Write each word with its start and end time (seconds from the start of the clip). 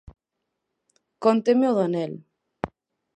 Cónteme 1.23 1.65
o 1.71 1.75
do 1.77 1.81
anel. 1.87 2.13